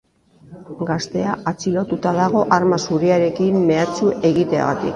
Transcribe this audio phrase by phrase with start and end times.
[0.89, 4.89] Gaztea atxilotuta dago arma zuriarekin mehatxu egiteagatik.